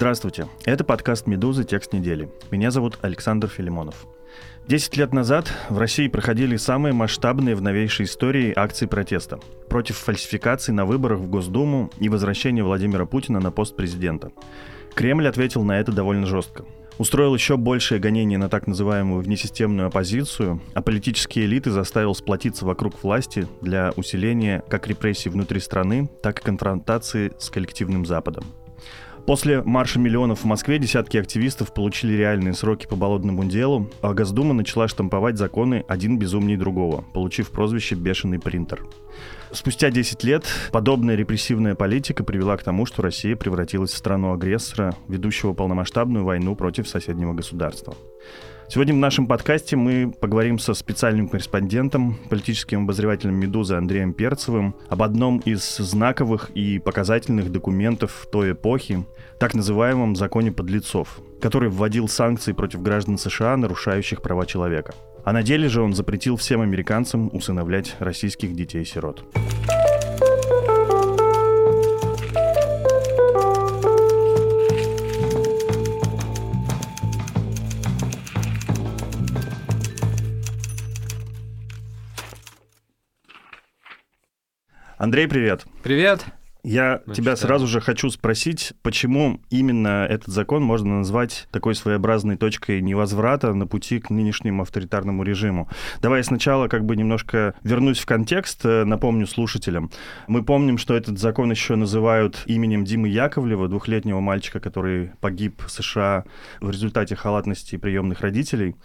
[0.00, 1.62] Здравствуйте, это подкаст «Медузы.
[1.62, 2.30] Текст недели».
[2.50, 4.06] Меня зовут Александр Филимонов.
[4.66, 10.72] Десять лет назад в России проходили самые масштабные в новейшей истории акции протеста против фальсификаций
[10.72, 14.32] на выборах в Госдуму и возвращения Владимира Путина на пост президента.
[14.94, 16.64] Кремль ответил на это довольно жестко.
[16.96, 23.02] Устроил еще большее гонение на так называемую внесистемную оппозицию, а политические элиты заставил сплотиться вокруг
[23.02, 28.44] власти для усиления как репрессий внутри страны, так и конфронтации с коллективным Западом.
[29.30, 34.54] После марша миллионов в Москве десятки активистов получили реальные сроки по болотному делу, а Госдума
[34.54, 38.84] начала штамповать законы один безумней другого, получив прозвище «бешеный принтер».
[39.52, 45.52] Спустя 10 лет подобная репрессивная политика привела к тому, что Россия превратилась в страну-агрессора, ведущего
[45.52, 47.94] полномасштабную войну против соседнего государства.
[48.72, 55.02] Сегодня в нашем подкасте мы поговорим со специальным корреспондентом, политическим обозревателем «Медузы» Андреем Перцевым об
[55.02, 59.04] одном из знаковых и показательных документов той эпохи,
[59.40, 64.94] так называемом «законе подлецов», который вводил санкции против граждан США, нарушающих права человека.
[65.24, 69.24] А на деле же он запретил всем американцам усыновлять российских детей-сирот.
[85.00, 85.64] Андрей, привет.
[85.82, 86.26] Привет.
[86.62, 92.36] Я ну, тебя сразу же хочу спросить, почему именно этот закон можно назвать такой своеобразной
[92.36, 95.70] точкой невозврата на пути к нынешнему авторитарному режиму.
[96.02, 99.90] Давай я сначала как бы немножко вернусь в контекст, э, напомню слушателям.
[100.26, 105.70] Мы помним, что этот закон еще называют именем Димы Яковлева, двухлетнего мальчика, который погиб в
[105.70, 106.24] США
[106.60, 108.76] в результате халатности приемных родителей.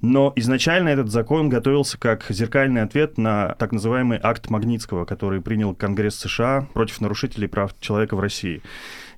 [0.00, 5.74] Но изначально этот закон готовился как зеркальный ответ на так называемый акт Магнитского, который принял
[5.74, 8.62] Конгресс США против нарушителей прав человека в России.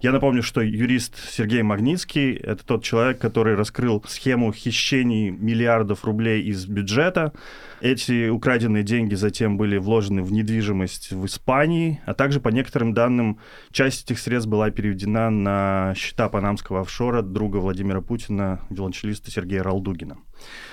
[0.00, 6.42] Я напомню, что юрист Сергей Магнитский— это тот человек, который раскрыл схему хищений миллиардов рублей
[6.44, 7.34] из бюджета.
[7.82, 13.40] Эти украденные деньги затем были вложены в недвижимость в Испании, а также, по некоторым данным,
[13.72, 20.16] часть этих средств была переведена на счета панамского офшора друга Владимира Путина, виолончелиста Сергея Ралдугина.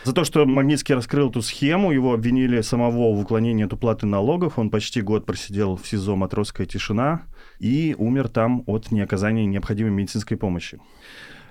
[0.03, 4.57] За то, что Магнитский раскрыл эту схему, его обвинили самого в уклонении от уплаты налогов.
[4.57, 7.23] Он почти год просидел в СИЗО «Матросская тишина»
[7.59, 10.79] и умер там от неоказания необходимой медицинской помощи.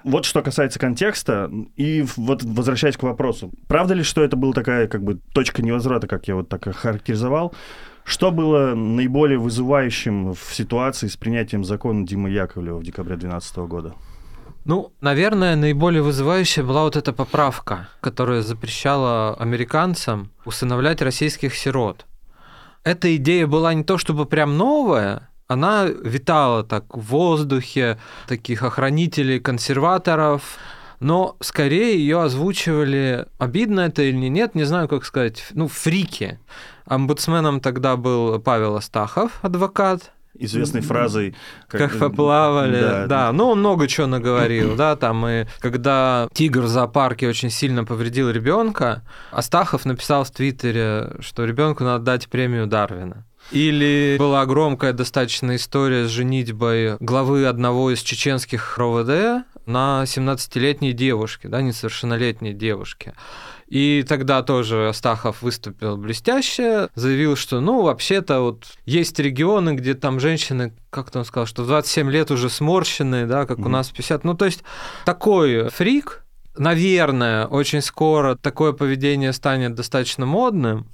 [0.04, 4.86] Вот что касается контекста, и вот возвращаясь к вопросу, правда ли, что это была такая
[4.86, 7.52] как бы точка невозврата, как я вот так характеризовал?
[8.04, 13.94] Что было наиболее вызывающим в ситуации с принятием закона Димы Яковлева в декабре 2012 года?
[14.66, 22.04] Ну, наверное, наиболее вызывающая была вот эта поправка, которая запрещала американцам усыновлять российских сирот.
[22.82, 29.38] Эта идея была не то чтобы прям новая, она витала так в воздухе, таких охранителей,
[29.38, 30.58] консерваторов,
[30.98, 36.40] но скорее ее озвучивали, обидно это или нет, не знаю, как сказать, ну, фрики.
[36.86, 41.34] Омбудсменом тогда был Павел Астахов, адвокат, известной фразой.
[41.68, 43.06] Как, как поплавали, да.
[43.06, 43.32] да.
[43.32, 48.30] Ну, он много чего наговорил, да, там и когда тигр в зоопарке очень сильно повредил
[48.30, 53.24] ребенка, Астахов написал в Твиттере, что ребенку надо дать премию Дарвина.
[53.50, 61.48] Или была громкая достаточно история с женитьбой главы одного из чеченских РОВД на 17-летней девушке,
[61.48, 63.14] да, несовершеннолетней девушке.
[63.68, 70.20] И тогда тоже Астахов выступил блестяще, заявил, что, ну, вообще-то вот есть регионы, где там
[70.20, 73.66] женщины, как-то он сказал, что в 27 лет уже сморщенные, да, как mm-hmm.
[73.66, 74.22] у нас в 50.
[74.22, 74.62] Ну, то есть
[75.04, 76.24] такой фрик,
[76.56, 80.86] наверное, очень скоро такое поведение станет достаточно модным,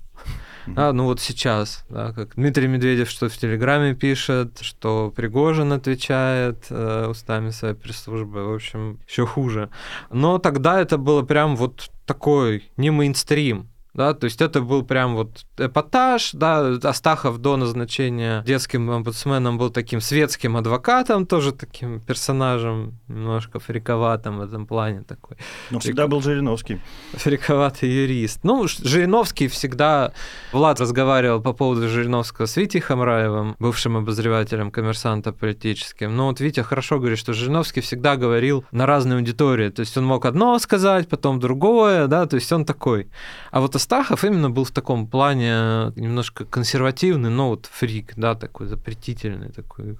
[0.76, 6.66] а, ну вот сейчас, да, как Дмитрий Медведев что в Телеграме пишет, что Пригожин отвечает
[6.70, 9.70] э, устами своей пресс-службы, в общем, еще хуже.
[10.10, 13.68] Но тогда это было прям вот такой не мейнстрим.
[13.94, 19.70] Да, то есть это был прям вот эпатаж, да, Астахов до назначения детским омбудсменом был
[19.70, 25.36] таким светским адвокатом, тоже таким персонажем, немножко фриковатым в этом плане такой.
[25.70, 26.80] Но всегда был Жириновский.
[27.12, 28.40] Фриковатый юрист.
[28.44, 30.12] Ну, Жириновский всегда...
[30.52, 36.16] Влад разговаривал по поводу Жириновского с Витей Хамраевым, бывшим обозревателем коммерсанта политическим.
[36.16, 39.68] Но вот Витя хорошо говорит, что Жириновский всегда говорил на разные аудитории.
[39.70, 43.10] То есть он мог одно сказать, потом другое, да, то есть он такой.
[43.50, 48.68] А вот Астахов именно был в таком плане немножко консервативный, но вот фрик, да, такой
[48.68, 49.98] запретительный, такой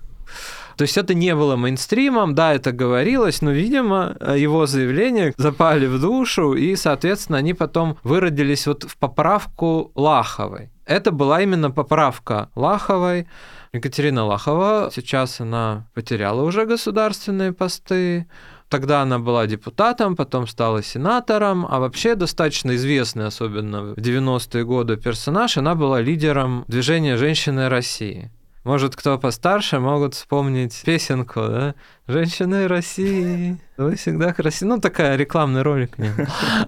[0.76, 6.00] то есть это не было мейнстримом, да, это говорилось, но, видимо, его заявления запали в
[6.00, 10.70] душу, и, соответственно, они потом выродились вот в поправку Лаховой.
[10.86, 13.26] Это была именно поправка Лаховой.
[13.74, 18.26] Екатерина Лахова, сейчас она потеряла уже государственные посты,
[18.72, 24.96] Тогда она была депутатом, потом стала сенатором, а вообще достаточно известный, особенно в 90-е годы,
[24.96, 25.58] персонаж.
[25.58, 28.30] Она была лидером движения «Женщины России».
[28.64, 31.74] Может, кто постарше могут вспомнить песенку, да?
[32.06, 34.74] «Женщины России, вы всегда красивы».
[34.74, 35.96] Ну, такая рекламный ролик.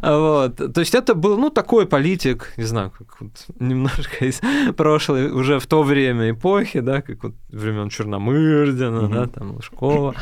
[0.03, 0.57] Вот.
[0.57, 3.31] То есть это был, ну, такой политик, не знаю, как вот
[3.61, 4.41] немножко из
[4.77, 10.15] прошлой, уже в то время эпохи, да, как вот времен Черномырдина, да, там, Лужкова.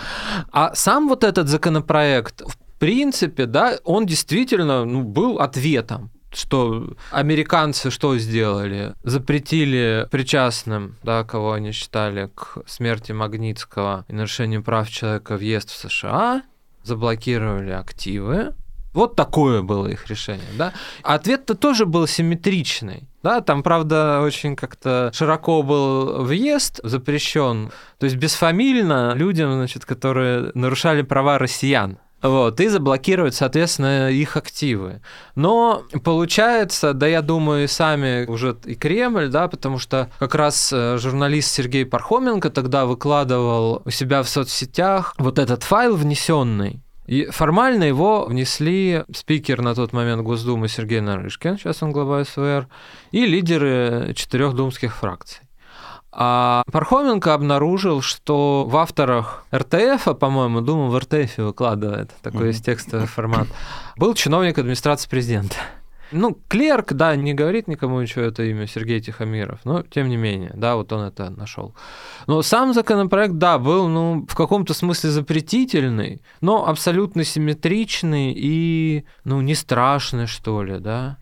[0.50, 7.90] А сам вот этот законопроект, в принципе, да, он действительно ну, был ответом что американцы
[7.90, 8.94] что сделали?
[9.02, 15.76] Запретили причастным, да, кого они считали к смерти Магнитского и нарушению прав человека въезд в
[15.76, 16.42] США,
[16.82, 18.54] заблокировали активы.
[18.92, 20.72] Вот такое было их решение, да.
[21.02, 23.08] Ответ-то тоже был симметричный.
[23.22, 30.50] Да, там, правда, очень как-то широко был въезд запрещен, то есть бесфамильно людям, значит, которые
[30.54, 35.00] нарушали права россиян вот, и заблокировать, соответственно, их активы.
[35.34, 40.72] Но получается, да я думаю, и сами уже и Кремль, да, потому что как раз
[40.72, 47.26] э, журналист Сергей Пархоменко тогда выкладывал у себя в соцсетях вот этот файл внесенный, и
[47.26, 52.68] формально его внесли спикер на тот момент Госдумы Сергей Нарышкин, сейчас он глава СВР,
[53.10, 55.42] и лидеры четырех думских фракций.
[56.14, 62.46] А Пархоменко обнаружил, что в авторах РТФ, по-моему, думаю, в РТФ выкладывает такой mm-hmm.
[62.48, 63.48] есть текстовый формат,
[63.96, 65.56] был чиновник администрации президента.
[66.12, 70.52] Ну, клерк, да, не говорит никому ничего это имя Сергей Тихомиров, но тем не менее,
[70.54, 71.74] да, вот он это нашел.
[72.26, 79.40] Но сам законопроект, да, был, ну, в каком-то смысле запретительный, но абсолютно симметричный и, ну,
[79.40, 81.16] не страшный, что ли, да.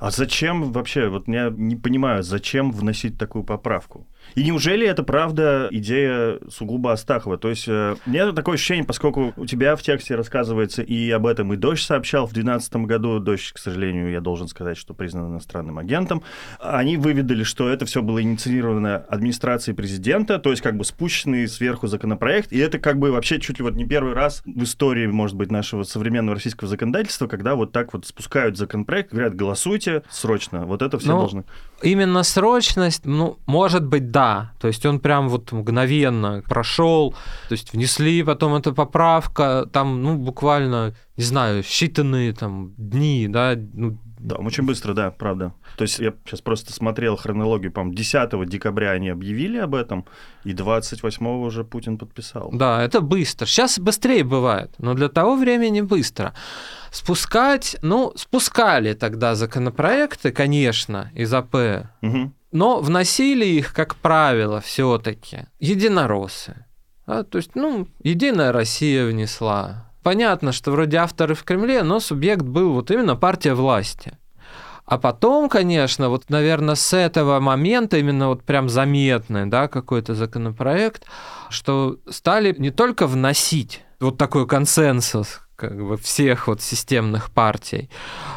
[0.00, 4.06] А зачем вообще, вот я не понимаю, зачем вносить такую поправку?
[4.34, 7.38] И неужели это правда идея сугубо Астахова?
[7.38, 11.26] То есть э, у меня такое ощущение, поскольку у тебя в тексте рассказывается и об
[11.26, 15.30] этом и Дождь сообщал в 2012 году, Дождь, к сожалению, я должен сказать, что признан
[15.32, 16.22] иностранным агентом,
[16.60, 21.86] они выведали, что это все было инициировано администрацией президента, то есть как бы спущенный сверху
[21.86, 25.36] законопроект, и это как бы вообще чуть ли вот не первый раз в истории, может
[25.36, 30.82] быть, нашего современного российского законодательства, когда вот так вот спускают законопроект, говорят, голосуйте срочно, вот
[30.82, 31.44] это все ну, должны.
[31.82, 34.27] Именно срочность, ну, может быть, да.
[34.58, 37.14] То есть он прям вот мгновенно прошел,
[37.48, 43.54] то есть внесли потом эта поправка, там, ну, буквально, не знаю, считанные там дни, да,
[43.56, 45.52] ну, да, очень быстро, да, правда.
[45.76, 50.04] То есть я сейчас просто смотрел хронологию, по-моему, 10 декабря они объявили об этом,
[50.44, 52.50] и 28 уже Путин подписал.
[52.52, 53.46] Да, это быстро.
[53.46, 56.34] Сейчас быстрее бывает, но для того времени быстро.
[56.90, 62.32] Спускать, ну, спускали тогда законопроекты, конечно, из АП, угу.
[62.52, 66.64] Но вносили их, как правило, все-таки единороссы.
[67.06, 72.42] Да, то есть, ну, Единая Россия внесла, понятно, что вроде авторы в Кремле, но субъект
[72.42, 74.18] был вот именно партия власти.
[74.84, 81.04] А потом, конечно, вот, наверное, с этого момента именно вот прям заметный, да, какой-то законопроект,
[81.50, 87.90] что стали не только вносить вот такой консенсус, как бы всех вот системных партий,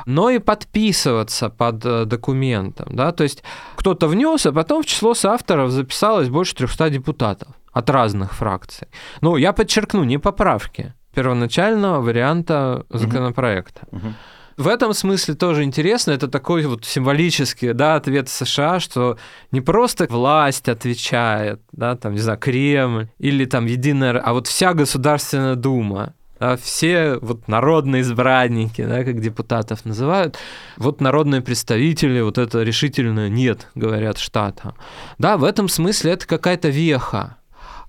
[0.08, 3.44] но и подписываться под э, документом, да, то есть
[3.76, 8.88] кто-то внес, а потом в число соавторов записалось больше 300 депутатов от разных фракций.
[9.22, 13.82] Ну, я подчеркну, не поправки, первоначального варианта законопроекта.
[13.92, 14.14] Угу.
[14.58, 19.18] В этом смысле тоже интересно, это такой вот символический да, ответ США, что
[19.52, 24.74] не просто власть отвечает, да, там, не знаю, Кремль или там Единая, а вот вся
[24.74, 26.14] Государственная Дума,
[26.62, 30.38] все вот народные избранники, да, как депутатов называют,
[30.78, 34.74] вот народные представители, вот это решительно нет, говорят штата.
[35.18, 37.38] Да, в этом смысле это какая-то веха.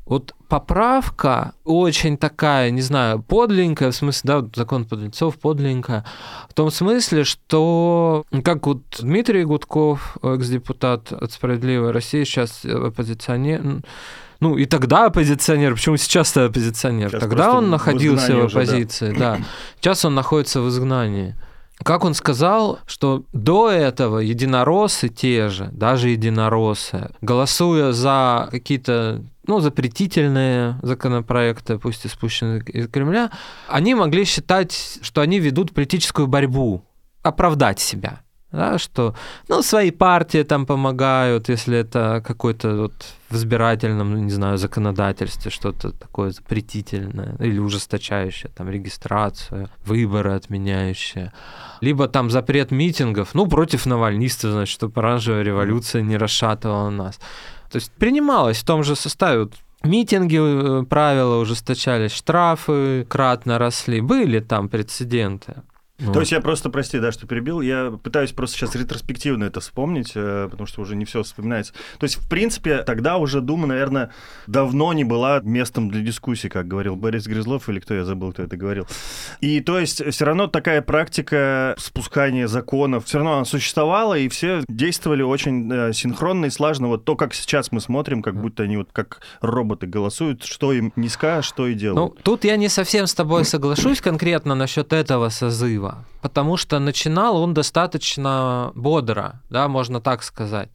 [0.05, 6.05] Вот поправка очень такая, не знаю, подленькая, в смысле, да, закон подлецов подленькая,
[6.51, 13.83] в том смысле, что, как вот Дмитрий Гудков, экс-депутат от «Справедливой России», сейчас оппозиционер,
[14.43, 17.11] ну и тогда оппозиционер, почему сейчас-то оппозиционер?
[17.11, 19.37] Сейчас тогда он находился в, в оппозиции, уже, да.
[19.37, 19.45] да.
[19.81, 21.37] Сейчас он находится в изгнании.
[21.85, 29.61] Как он сказал, что до этого единороссы те же, даже единороссы, голосуя за какие-то ну,
[29.61, 33.31] запретительные законопроекты, пусть и спущенные из Кремля,
[33.69, 36.85] они могли считать, что они ведут политическую борьбу,
[37.23, 38.23] оправдать себя.
[38.53, 39.15] Да, что
[39.49, 42.93] ну, свои партии там помогают, если это какой-то вот
[43.31, 51.33] в избирательном, ну, не знаю, законодательстве что-то такое запретительное или ужесточающее, там регистрацию, выборы отменяющие.
[51.81, 57.19] Либо там запрет митингов, ну, против навальнистов, значит, чтобы оранжевая революция не расшатывала нас.
[57.71, 59.45] То есть принималось в том же составе.
[59.45, 65.55] Вот митинги, э, правила ужесточались, штрафы кратно росли, были там прецеденты.
[66.13, 70.13] То есть я просто, прости, да, что перебил, я пытаюсь просто сейчас ретроспективно это вспомнить,
[70.15, 71.73] э, потому что уже не все вспоминается.
[71.99, 74.11] То есть, в принципе, тогда уже Дума, наверное,
[74.47, 78.43] давно не была местом для дискуссий, как говорил Борис Грызлов, или кто, я забыл, кто
[78.43, 78.87] это говорил.
[79.41, 84.63] И то есть все равно такая практика спускания законов, все равно она существовала, и все
[84.69, 86.89] действовали очень э, синхронно и слаженно.
[86.89, 90.93] Вот то, как сейчас мы смотрим, как будто они вот как роботы голосуют, что им
[91.13, 92.15] скажешь, что и делают.
[92.17, 97.37] Ну, тут я не совсем с тобой соглашусь конкретно насчет этого созыва потому что начинал
[97.37, 100.71] он достаточно бодро, да, можно так сказать.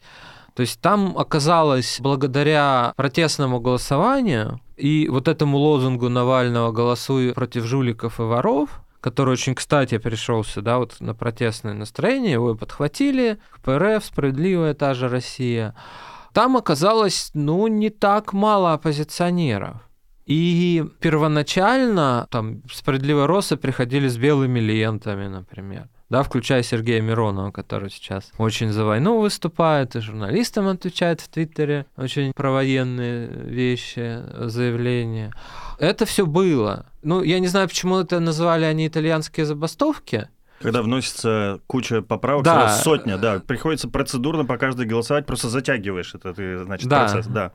[0.54, 8.20] То есть там оказалось, благодаря протестному голосованию и вот этому лозунгу Навального «Голосуй против жуликов
[8.20, 14.04] и воров», который очень, кстати, пришелся, да, вот на протестное настроение, его и подхватили, КПРФ,
[14.04, 15.76] справедливая та же Россия.
[16.34, 19.87] Там оказалось, ну, не так мало оппозиционеров.
[20.28, 27.90] И первоначально там справедливые росы приходили с белыми лентами, например да, включая Сергея Миронова, который
[27.90, 35.34] сейчас очень за войну выступает, и журналистам отвечает в Твиттере очень провоенные вещи, заявления.
[35.80, 36.86] Это все было.
[37.04, 40.30] Ну, я не знаю, почему это называли они итальянские забастовки,
[40.62, 42.70] когда вносится куча поправок, да.
[42.70, 47.00] сотня, да, приходится процедурно по каждой голосовать, просто затягиваешь это, ты, значит, да.
[47.00, 47.52] процесс, да.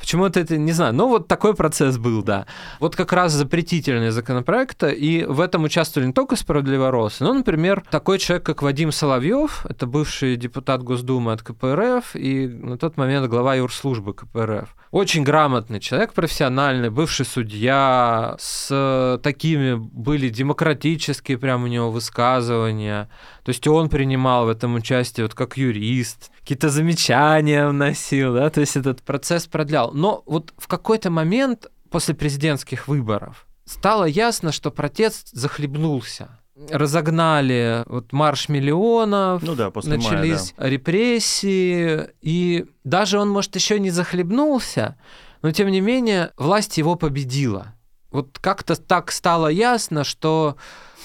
[0.00, 2.46] Почему-то это, не знаю, ну вот такой процесс был, да.
[2.80, 8.18] Вот как раз запретительные законопроекты, и в этом участвовали не только справедливоросы, но, например, такой
[8.18, 13.54] человек, как Вадим Соловьев, это бывший депутат Госдумы от КПРФ и на тот момент глава
[13.56, 14.74] юрслужбы КПРФ.
[14.92, 22.45] Очень грамотный человек, профессиональный, бывший судья, с такими были демократические прям у него высказывания.
[22.54, 28.60] То есть он принимал в этом участие вот как юрист, какие-то замечания вносил, да, то
[28.60, 29.92] есть этот процесс продлял.
[29.92, 36.38] Но вот в какой-то момент после президентских выборов стало ясно, что протест захлебнулся
[36.70, 40.68] разогнали вот марш миллионов, ну да, после начались мая, да.
[40.68, 44.96] репрессии, и даже он, может, еще не захлебнулся,
[45.42, 47.74] но тем не менее власть его победила.
[48.10, 50.56] Вот как-то так стало ясно, что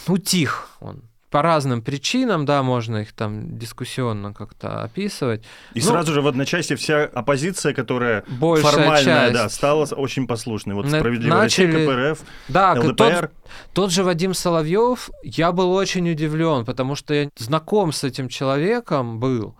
[0.07, 5.43] утих он по разным причинам, да, можно их там дискуссионно как-то описывать.
[5.73, 9.33] И ну, сразу же в одночасье вся оппозиция, которая формальная, часть.
[9.33, 10.75] да, стала очень послушной.
[10.75, 11.71] Вот справедливая Начали...
[11.71, 12.19] Россия, КПРФ,
[12.49, 13.21] да, ЛДПР.
[13.21, 13.31] Тот,
[13.73, 19.19] тот же Вадим Соловьев, я был очень удивлен, потому что я знаком с этим человеком
[19.19, 19.55] был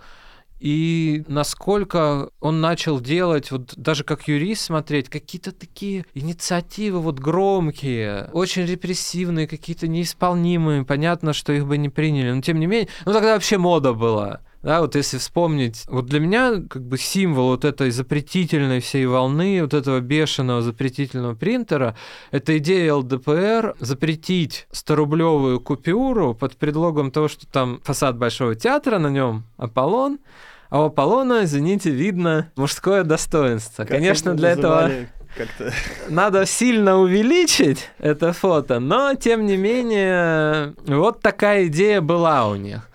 [0.62, 8.30] и насколько он начал делать, вот даже как юрист смотреть, какие-то такие инициативы вот громкие,
[8.32, 13.14] очень репрессивные, какие-то неисполнимые, понятно, что их бы не приняли, но тем не менее, ну
[13.14, 14.42] тогда вообще мода была.
[14.62, 19.64] Да, вот если вспомнить, вот для меня как бы символ вот этой запретительной всей волны,
[19.64, 21.98] вот этого бешеного запретительного принтера,
[22.30, 29.08] это идея ЛДПР запретить 100-рублевую купюру под предлогом того, что там фасад Большого театра, на
[29.08, 30.20] нем Аполлон,
[30.72, 33.84] а у Аполлона, извините, видно мужское достоинство.
[33.84, 34.90] Как Конечно, для этого
[35.36, 35.74] как-то...
[36.10, 42.90] Надо сильно увеличить это фото, но тем не менее, вот такая идея была у них.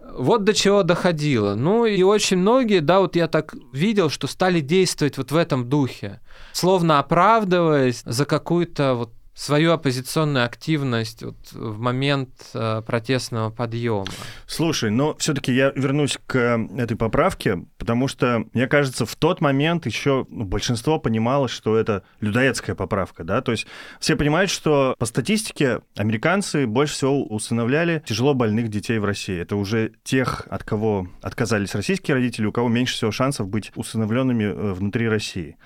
[0.00, 1.54] Вот до чего доходило.
[1.54, 5.66] Ну и очень многие, да, вот я так видел, что стали действовать вот в этом
[5.68, 6.20] духе,
[6.52, 14.06] словно оправдываясь за какую-то вот свою оппозиционную активность вот в момент э, протестного подъема.
[14.46, 16.38] Слушай, но все-таки я вернусь к
[16.76, 22.04] этой поправке, потому что, мне кажется, в тот момент еще ну, большинство понимало, что это
[22.20, 23.66] людоедская поправка, да, то есть
[23.98, 29.38] все понимают, что по статистике американцы больше всего усыновляли тяжело больных детей в России.
[29.38, 34.44] Это уже тех, от кого отказались российские родители, у кого меньше всего шансов быть усыновленными
[34.44, 35.56] э, внутри России.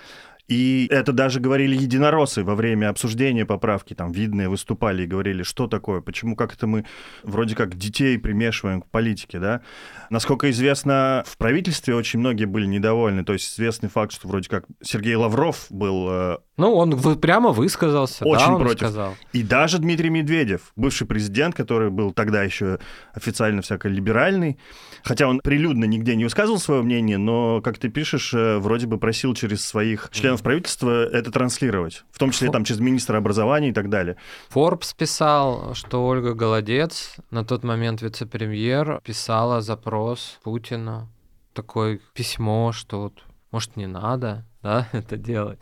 [0.49, 3.93] И это даже говорили единороссы во время обсуждения поправки.
[3.93, 6.85] Там видные выступали и говорили, что такое, почему как это мы
[7.23, 9.61] вроде как детей примешиваем к политике, да.
[10.09, 13.23] Насколько известно, в правительстве очень многие были недовольны.
[13.23, 18.25] То есть известный факт, что вроде как Сергей Лавров был э, ну, он прямо высказался.
[18.25, 18.79] Очень да, против.
[18.79, 19.15] Сказал.
[19.31, 22.79] И даже Дмитрий Медведев, бывший президент, который был тогда еще
[23.13, 24.59] официально всяко либеральный,
[25.03, 28.97] хотя он прилюдно нигде не высказывал свое мнение, но, как ты пишешь, э, вроде бы
[28.97, 33.73] просил через своих членов правительства это транслировать, в том числе там через министра образования и
[33.73, 34.17] так далее.
[34.53, 39.98] Forbes писал, что Ольга Голодец, на тот момент вице-премьер, писала запрос
[40.43, 41.09] Путину,
[41.53, 45.59] такое письмо, что вот, может, не надо, да, это делать.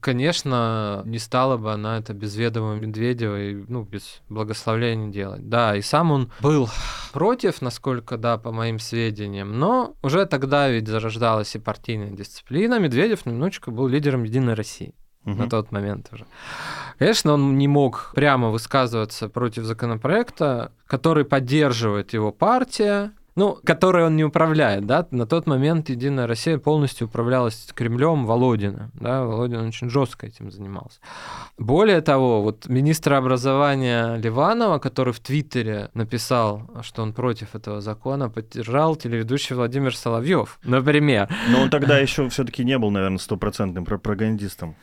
[0.00, 5.48] Конечно, не стала бы она это без ведома Медведева и, ну, без благословления делать.
[5.48, 6.68] Да, и сам он был
[7.12, 12.78] против, насколько, да, по моим сведениям, но уже тогда ведь зарождалась и партийная дисциплина.
[12.78, 15.34] Медведев немножечко был лидером Единой России угу.
[15.36, 16.26] на тот момент уже.
[16.98, 24.16] Конечно, он не мог прямо высказываться против законопроекта, который поддерживает его партия, ну, которой он
[24.16, 29.90] не управляет, да, на тот момент Единая Россия полностью управлялась Кремлем Володина, да, Володин очень
[29.90, 31.00] жестко этим занимался.
[31.58, 38.28] Более того, вот министр образования Ливанова, который в Твиттере написал, что он против этого закона,
[38.30, 41.28] поддержал телеведущий Владимир Соловьев, например.
[41.50, 44.76] Но он тогда еще все-таки не был, наверное, стопроцентным пропагандистом.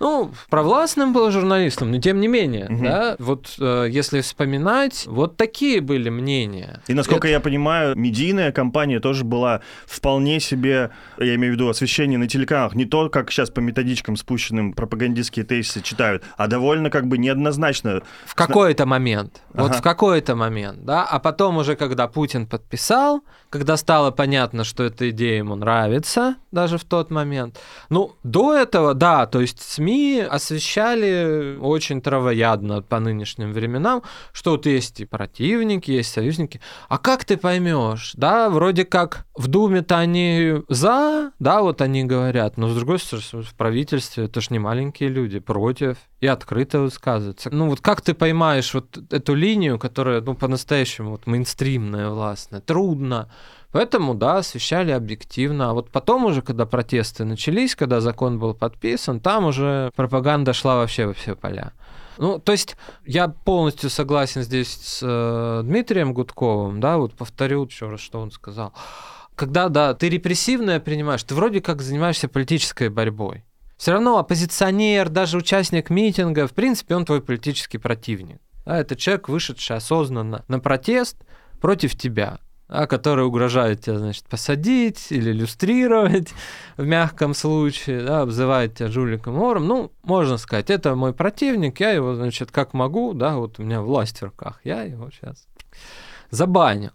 [0.00, 2.84] Ну, провластным был журналистом, но тем не менее, угу.
[2.84, 6.80] да, вот э, если вспоминать, вот такие были мнения.
[6.88, 7.34] И насколько Это...
[7.34, 12.74] я понимаю, медийная компания тоже была вполне себе, я имею в виду освещение на телеканалах,
[12.74, 18.02] не то, как сейчас по методичкам спущенным пропагандистские тезисы читают, а довольно как бы неоднозначно.
[18.26, 19.62] В какой-то момент, ага.
[19.62, 24.82] вот в какой-то момент, да, а потом уже, когда Путин подписал, когда стало понятно, что
[24.82, 27.58] эта идея ему нравится, даже в тот момент,
[27.88, 34.66] ну, до этого, да, то есть СМИ освещали очень травоядно по нынешним временам, что вот
[34.66, 36.60] есть и противники, есть союзники.
[36.88, 42.56] А как ты поймешь, да, вроде как в Думе-то они за, да, вот они говорят,
[42.56, 47.50] но с другой стороны, в правительстве это ж не маленькие люди, против, и открыто высказываются.
[47.50, 52.60] Ну вот как ты поймаешь вот эту линию, которая, ну, по-настоящему вот мейнстримная, властная?
[52.60, 53.28] Трудно.
[53.74, 55.70] Поэтому, да, освещали объективно.
[55.70, 60.76] А вот потом уже, когда протесты начались, когда закон был подписан, там уже пропаганда шла
[60.76, 61.72] вообще во все поля.
[62.18, 67.88] Ну, то есть я полностью согласен здесь с э, Дмитрием Гудковым, да, вот повторю еще
[67.88, 68.72] раз, что он сказал.
[69.34, 73.44] Когда, да, ты репрессивное принимаешь, ты вроде как занимаешься политической борьбой.
[73.76, 78.40] Все равно оппозиционер, даже участник митинга, в принципе, он твой политический противник.
[78.66, 81.16] Да, это человек, вышедший осознанно на протест
[81.60, 86.32] против тебя а который угрожает тебя, значит, посадить или иллюстрировать
[86.76, 89.66] в мягком случае, да, обзывает тебя жуликом вором.
[89.66, 93.82] Ну, можно сказать, это мой противник, я его, значит, как могу, да, вот у меня
[93.82, 95.46] власть в руках, я его сейчас
[96.30, 96.92] забаню.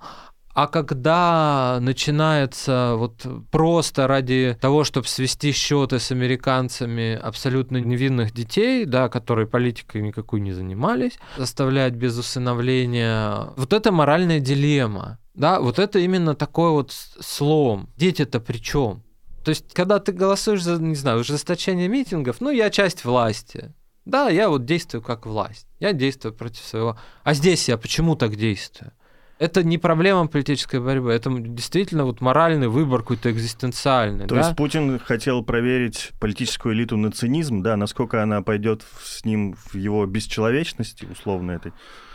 [0.61, 8.83] А когда начинается вот просто ради того, чтобы свести счеты с американцами абсолютно невинных детей,
[8.83, 15.17] да, которые политикой никакой не занимались, заставлять без усыновления, вот это моральная дилемма.
[15.33, 17.89] Да, вот это именно такой вот слом.
[17.95, 19.01] Дети-то при чем?
[19.45, 23.73] То есть, когда ты голосуешь за, не знаю, ужесточение митингов, ну, я часть власти.
[24.03, 25.67] Да, я вот действую как власть.
[25.79, 26.97] Я действую против своего.
[27.23, 28.91] А здесь я почему так действую?
[29.39, 34.27] Это не проблема политической борьбы, это действительно вот моральный выбор какой-то экзистенциальный.
[34.27, 34.41] То да?
[34.41, 39.75] есть Путин хотел проверить политическую элиту на цинизм, да, насколько она пойдет с ним в
[39.75, 41.71] его бесчеловечности, условно этой.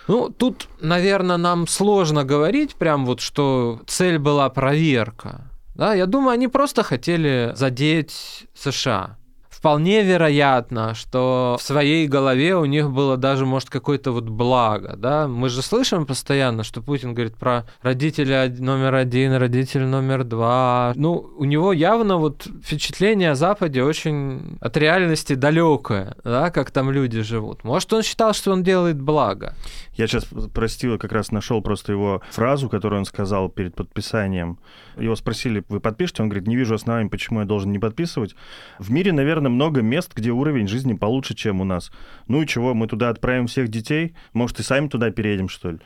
[0.07, 5.51] Ну, тут, наверное, нам сложно говорить прям вот, что цель была проверка.
[5.75, 9.17] Да, я думаю, они просто хотели задеть США
[9.65, 15.27] вполне вероятно, что в своей голове у них было даже, может, какое-то вот благо, да.
[15.27, 20.93] Мы же слышим постоянно, что Путин говорит про родителя номер один, родитель номер два.
[20.97, 26.91] Ну, у него явно вот впечатление о Западе очень от реальности далекое, да, как там
[26.91, 27.65] люди живут.
[27.65, 29.55] Может, он считал, что он делает благо.
[29.97, 34.59] Я сейчас, простил, как раз нашел просто его фразу, которую он сказал перед подписанием.
[34.99, 36.23] Его спросили, вы подпишете?
[36.23, 38.35] Он говорит, не вижу оснований, почему я должен не подписывать.
[38.79, 41.91] В мире, наверное, много мест, где уровень жизни получше, чем у нас.
[42.29, 44.15] Ну и чего, мы туда отправим всех детей?
[44.33, 45.79] Может, и сами туда переедем, что ли?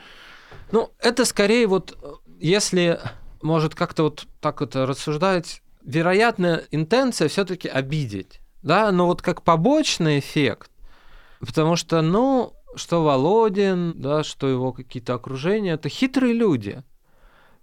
[0.73, 1.97] Ну, это скорее вот,
[2.41, 2.99] если,
[3.43, 10.19] может, как-то вот так вот рассуждать, вероятно, интенция все-таки обидеть, да, но вот как побочный
[10.19, 10.71] эффект,
[11.41, 16.83] потому что, ну, что Володин, да, что его какие-то окружения, это хитрые люди.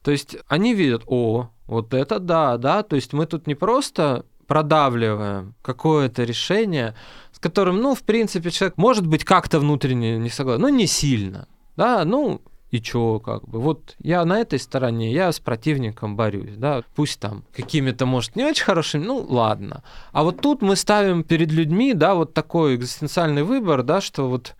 [0.02, 4.26] То есть они видят, о, вот это да, да, то есть мы тут не просто
[4.48, 6.96] продавливаем какое-то решение,
[7.32, 11.48] с которым, ну, в принципе, человек может быть как-то внутренне не согласен, но не сильно,
[11.76, 16.56] да, ну, и чё, как бы, вот я на этой стороне, я с противником борюсь,
[16.58, 19.84] да, пусть там какими-то, может, не очень хорошими, ну, ладно.
[20.12, 24.56] А вот тут мы ставим перед людьми, да, вот такой экзистенциальный выбор, да, что вот,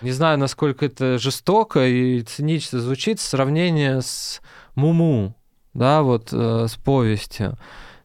[0.00, 4.40] не знаю, насколько это жестоко и цинично звучит, сравнение с
[4.74, 5.36] Муму,
[5.74, 7.58] да, вот э, с повестью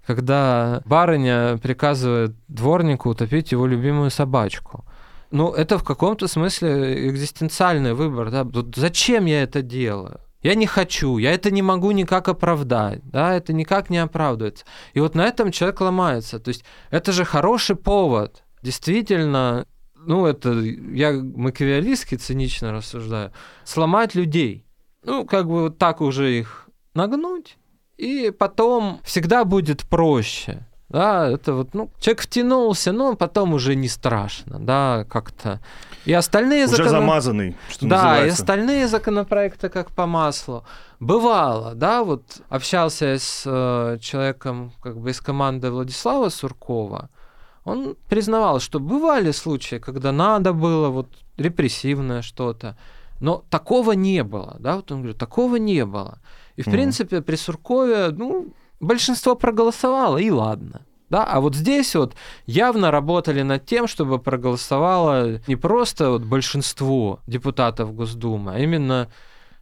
[0.08, 4.86] когда барыня приказывает дворнику утопить его любимую собачку.
[5.32, 8.32] Ну, это в каком-то смысле экзистенциальный выбор.
[8.32, 8.48] Да?
[8.76, 10.22] Зачем я это делаю?
[10.42, 14.66] Я не хочу, я это не могу никак оправдать, да, это никак не оправдывается.
[14.94, 16.40] И вот на этом человек ломается.
[16.40, 18.44] То есть это же хороший повод.
[18.62, 19.66] Действительно,
[19.96, 23.32] ну, это я макиавиалистски цинично рассуждаю,
[23.66, 24.66] сломать людей.
[25.04, 27.58] Ну, как бы вот так уже их нагнуть,
[27.98, 30.66] и потом всегда будет проще.
[30.90, 35.60] Да, это вот, ну, человек втянулся, но потом уже не страшно, да, как-то.
[36.06, 36.92] И остальные уже закон...
[36.92, 38.28] замазанный, что Да, называется.
[38.28, 40.64] и остальные законопроекты как по маслу.
[41.02, 47.10] Бывало, да, вот общался с э, человеком как бы из команды Владислава Суркова,
[47.66, 52.78] он признавал, что бывали случаи, когда надо было вот репрессивное что-то,
[53.20, 56.20] но такого не было, да, вот он говорит, такого не было.
[56.58, 60.82] И, в принципе, при Суркове, ну, большинство проголосовало, и ладно.
[61.10, 62.16] Да, а вот здесь вот
[62.48, 69.08] явно работали над тем, чтобы проголосовало не просто вот большинство депутатов Госдумы, а именно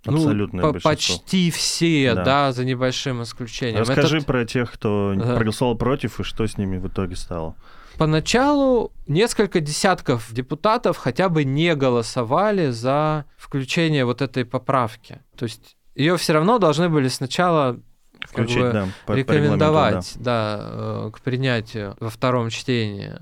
[0.06, 2.24] ну, по почти все, да.
[2.24, 3.80] да, за небольшим исключением.
[3.80, 4.28] Расскажи Этот...
[4.28, 5.36] про тех, кто да.
[5.36, 7.56] проголосовал против, и что с ними в итоге стало.
[7.98, 15.22] Поначалу несколько десятков депутатов хотя бы не голосовали за включение вот этой поправки.
[15.38, 17.80] То есть ее все равно должны были сначала
[18.28, 20.24] Включить, как бы, да, рекомендовать да.
[20.24, 23.14] Да, э, к принятию во втором чтении.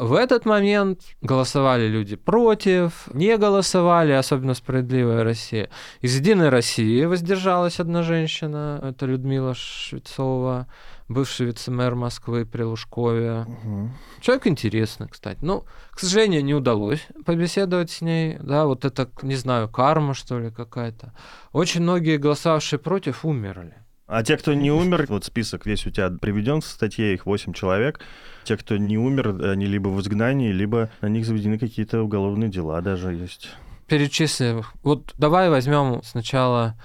[0.00, 5.70] В этот момент голосовали люди против, не голосовали, особенно «Справедливая Россия».
[6.02, 10.66] Из «Единой России» воздержалась одна женщина, это Людмила Швецова,
[11.10, 13.40] бывший вице-мэр Москвы при Лужкове.
[13.42, 13.90] Угу.
[14.20, 15.40] Человек интересный, кстати.
[15.42, 18.38] Ну, к сожалению, не удалось побеседовать с ней.
[18.40, 21.12] Да, вот это, не знаю, карма, что ли, какая-то.
[21.52, 23.74] Очень многие голосовавшие против умерли.
[24.06, 27.52] А те, кто не умер, вот список весь у тебя приведен в статье, их 8
[27.52, 28.00] человек.
[28.44, 32.80] Те, кто не умер, они либо в изгнании, либо на них заведены какие-то уголовные дела
[32.80, 33.50] даже есть.
[33.88, 34.62] Перечислим.
[34.82, 36.76] Вот давай возьмем сначала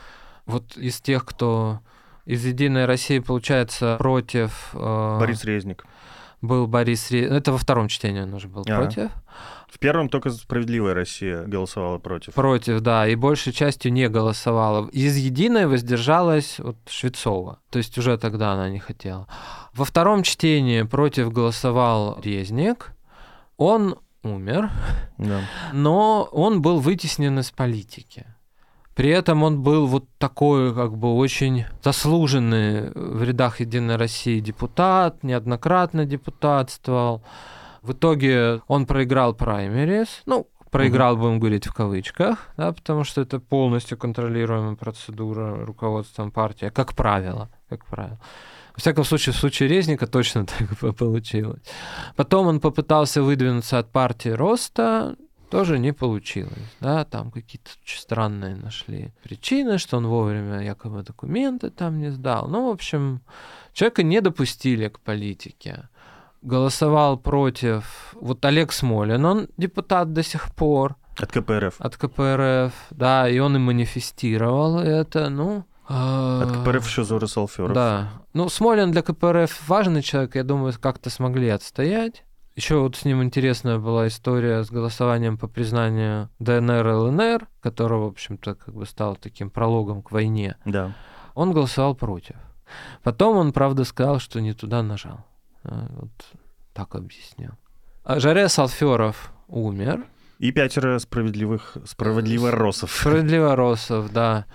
[0.47, 1.79] вот из тех, кто
[2.25, 4.69] из «Единой России», получается, против...
[4.73, 5.85] Э, Борис Резник.
[6.41, 7.31] Был Борис Резник.
[7.31, 8.75] Это во втором чтении он уже был а.
[8.75, 9.11] против.
[9.69, 12.33] В первом только «Справедливая Россия» голосовала против.
[12.33, 14.87] Против, да, и большей частью не голосовала.
[14.89, 19.27] Из «Единой» воздержалась вот Швецова, то есть уже тогда она не хотела.
[19.73, 22.93] Во втором чтении против голосовал Резник,
[23.57, 24.71] он умер,
[25.17, 25.41] да.
[25.73, 28.25] но он был вытеснен из политики.
[28.95, 35.21] При этом он был вот такой, как бы, очень заслуженный в рядах Единой России депутат,
[35.21, 37.21] неоднократно депутатствовал.
[37.81, 43.39] В итоге он проиграл праймерис, ну, проиграл, будем говорить, в кавычках, да, потому что это
[43.39, 48.19] полностью контролируемая процедура руководством партии, как правило, как правило.
[48.75, 50.45] Во всяком случае, в случае Резника точно
[50.79, 51.61] так получилось.
[52.15, 55.15] Потом он попытался выдвинуться от партии Роста,
[55.55, 56.75] тоже не получилось.
[56.81, 62.49] Да, там какие-то странные нашли причины, что он вовремя якобы документы там не сдал.
[62.49, 63.21] Ну, в общем,
[63.73, 65.87] человека не допустили к политике
[66.41, 70.95] голосовал против вот Олег Смолин, он депутат до сих пор.
[71.17, 71.75] От КПРФ.
[71.79, 75.63] От КПРФ, да, и он и манифестировал это, ну...
[75.87, 77.73] А, От КПРФ еще Зора Салферов.
[77.73, 78.09] Да.
[78.33, 82.25] Ну, Смолин для КПРФ важный человек, я думаю, как-то смогли отстоять.
[82.55, 88.05] Еще вот с ним интересная была история с голосованием по признанию ДНР и ЛНР, которого,
[88.05, 90.55] в общем-то, как бы стал таким прологом к войне.
[90.63, 90.93] Да.
[91.33, 92.37] Он голосовал против.
[93.03, 95.25] Потом он, правда, сказал, что не туда нажал.
[95.63, 96.11] А, вот
[96.73, 97.51] так объясню.
[98.05, 100.05] А Жаре Салферов умер.
[100.39, 102.91] И пятеро справедливых, справедливоросов.
[102.91, 104.45] Справедливоросов, да.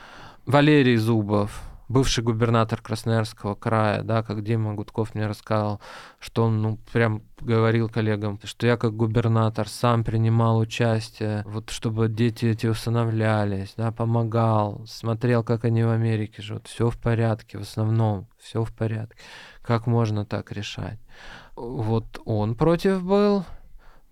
[0.47, 5.81] Валерий Зубов, бывший губернатор Красноярского края, да, как Дима Гудков мне рассказал,
[6.21, 12.09] что он, ну, прям говорил коллегам, что я как губернатор сам принимал участие, вот чтобы
[12.09, 17.63] дети эти усыновлялись, да, помогал, смотрел, как они в Америке живут, все в порядке, в
[17.63, 19.17] основном, все в порядке.
[19.61, 21.01] Как можно так решать?
[21.57, 23.45] Вот он против был,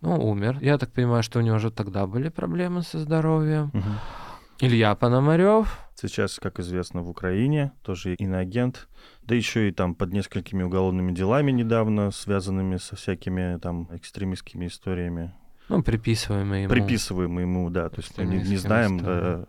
[0.00, 0.58] ну, умер.
[0.60, 3.70] Я так понимаю, что у него уже тогда были проблемы со здоровьем.
[3.72, 4.66] Угу.
[4.66, 5.87] Илья Пономарев.
[6.00, 8.88] Сейчас, как известно, в Украине тоже иноагент.
[9.22, 15.34] Да еще и там под несколькими уголовными делами недавно, связанными со всякими там экстремистскими историями.
[15.68, 16.72] Ну, приписываемые ему.
[16.72, 17.88] Приписываемые ему, да.
[17.88, 19.46] То есть мы не, не знаем, да,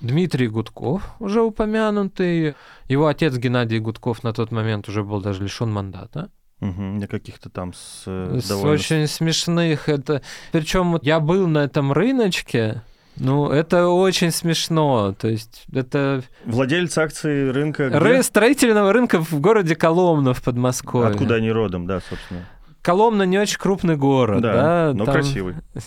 [0.00, 2.54] Дмитрий Гудков, уже упомянутый.
[2.88, 6.30] Его отец Геннадий Гудков на тот момент уже был даже лишен мандата.
[6.60, 8.72] Угу, каких-то там с, с довольно...
[8.72, 9.88] очень смешных.
[9.88, 10.22] Это...
[10.50, 12.82] Причем я был на этом рыночке,
[13.18, 15.14] ну, это очень смешно.
[15.18, 16.22] То есть это...
[16.44, 17.88] Владелец акций рынка...
[17.88, 17.98] Где?
[17.98, 18.22] Ры...
[18.22, 21.10] Строительного рынка в городе Коломна в Подмосковье.
[21.10, 22.46] Откуда они родом, да, собственно.
[22.82, 25.14] Коломна не очень крупный город, да, да но там...
[25.14, 25.56] красивый.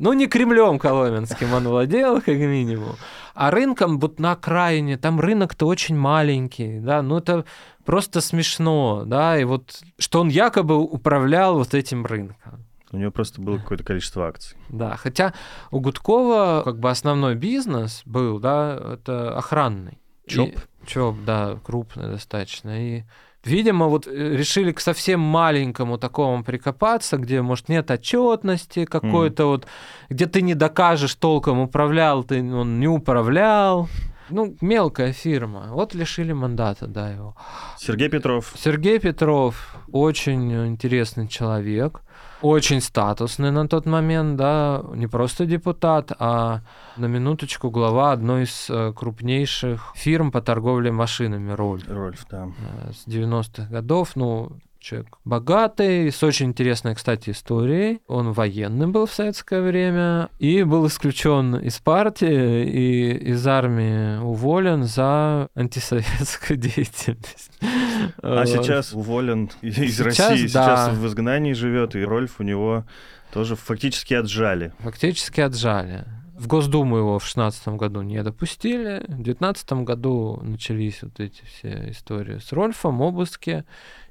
[0.00, 2.94] Ну, не Кремлем Коломенским он владел, как минимум.
[3.34, 7.44] А рынком вот на окраине, там рынок-то очень маленький, да, ну это
[7.84, 12.64] просто смешно, да, и вот что он якобы управлял вот этим рынком.
[12.90, 14.56] У него просто было какое-то количество акций.
[14.68, 15.34] Да, хотя
[15.70, 19.98] у Гудкова как бы основной бизнес был, да, это охранный.
[20.26, 20.48] ЧОП?
[20.48, 22.70] И, ЧОП, да, крупный достаточно.
[22.98, 23.04] И
[23.44, 29.46] Видимо, вот э, решили к совсем маленькому такому прикопаться, где, может, нет отчетности какой-то, mm.
[29.46, 29.66] вот,
[30.10, 33.88] где ты не докажешь толком, управлял ты, он не управлял.
[34.28, 35.68] Ну, мелкая фирма.
[35.70, 37.36] Вот лишили мандата, да, его.
[37.78, 38.52] Сергей Петров.
[38.58, 42.02] Сергей Петров очень интересный человек
[42.42, 46.60] очень статусный на тот момент, да, не просто депутат, а
[46.96, 51.88] на минуточку глава одной из э, крупнейших фирм по торговле машинами Рольф.
[51.88, 52.48] Рольф, да.
[52.84, 58.00] Э, с 90-х годов, ну, человек богатый, с очень интересной, кстати, историей.
[58.06, 64.84] Он военный был в советское время и был исключен из партии и из армии уволен
[64.84, 67.50] за антисоветскую деятельность.
[68.22, 70.86] А сейчас уволен из сейчас, России, да.
[70.86, 72.84] сейчас в изгнании живет, и Рольф у него
[73.32, 74.72] тоже фактически отжали.
[74.78, 76.04] Фактически отжали.
[76.38, 79.00] В Госдуму его в 2016 году не допустили.
[79.08, 83.64] В 2019 году начались вот эти все истории с Рольфом, обыски,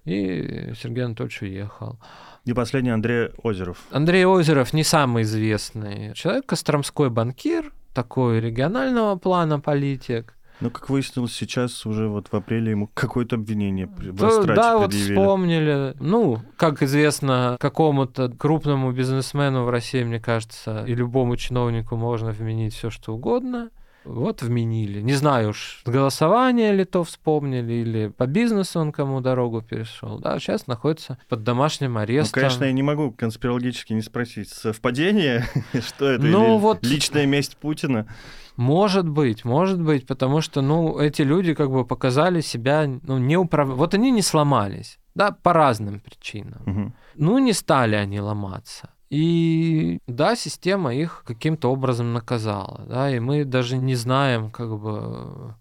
[0.04, 2.00] и Сергей Анатольевич уехал.
[2.44, 3.80] И последний Андрей Озеров.
[3.92, 10.37] Андрей Озеров не самый известный человек, костромской банкир, такой регионального плана политик.
[10.60, 14.94] Ну, как выяснилось, сейчас уже вот в апреле ему какое-то обвинение в Да, да вот
[14.94, 15.94] вспомнили.
[16.00, 22.74] Ну, как известно, какому-то крупному бизнесмену в России, мне кажется, и любому чиновнику можно вменить
[22.74, 23.70] все что угодно.
[24.08, 25.02] Вот вменили.
[25.02, 30.18] Не знаю уж, голосование ли то вспомнили, или по бизнесу он кому дорогу перешел.
[30.18, 32.32] Да, сейчас находится под домашним ну, арестом.
[32.34, 35.46] Ну, конечно, я не могу конспирологически не спросить, совпадение?
[35.86, 36.24] Что это?
[36.24, 36.86] Ну, вот...
[36.86, 38.08] Личная месть Путина?
[38.58, 43.38] Может быть, может быть, потому что, ну, эти люди как бы показали себя, ну, не
[43.38, 43.70] управ...
[43.70, 46.62] Вот они не сломались, да, по разным причинам.
[46.66, 46.94] Угу.
[47.16, 48.90] Ну, не стали они ломаться.
[49.12, 55.56] И да, система их каким-то образом наказала, да, и мы даже не знаем, как бы,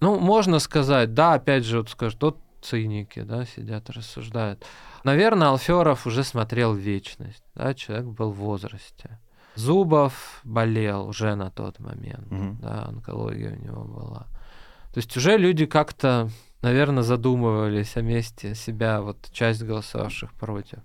[0.00, 4.64] ну, можно сказать, да, опять же, вот скажут, вот циники, да, сидят, рассуждают.
[5.04, 9.18] Наверное, Алферов уже смотрел вечность, да, человек был в возрасте.
[9.56, 12.56] Зубов болел уже на тот момент, угу.
[12.60, 14.26] да, онкология у него была.
[14.92, 16.30] То есть уже люди как-то,
[16.62, 20.78] наверное, задумывались о месте себя, вот часть голосовавших против.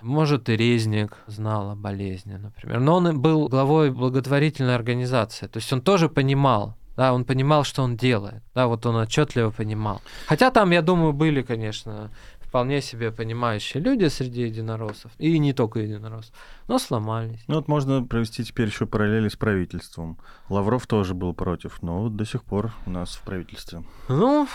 [0.00, 2.80] Может, и Резник знал о болезни, например.
[2.80, 5.46] Но он был главой благотворительной организации.
[5.46, 8.42] То есть он тоже понимал, да, он понимал, что он делает.
[8.54, 10.00] Да, вот он отчетливо понимал.
[10.26, 12.10] Хотя там, я думаю, были, конечно,
[12.54, 16.32] вполне себе понимающие люди среди единороссов, и не только единороссов,
[16.68, 17.42] но сломались.
[17.48, 20.18] Ну вот можно провести теперь еще параллели с правительством.
[20.48, 23.82] Лавров тоже был против, но вот до сих пор у нас в правительстве.
[24.08, 24.46] Ну,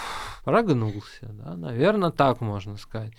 [0.46, 3.12] прогнулся, да, наверное, так можно сказать.